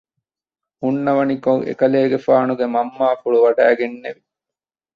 [0.81, 4.21] ހުންނަވަނިކޮށް އެކަލޭގެފާނުގެ މަންމާފުޅު ވަޑައިގެންނެވި